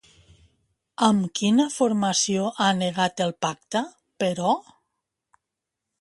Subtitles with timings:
[1.07, 3.85] Amb quina formació ha negat el pacte,
[4.25, 4.59] però?